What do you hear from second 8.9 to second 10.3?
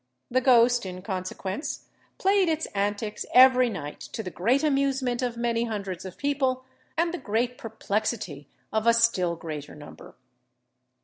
still greater number.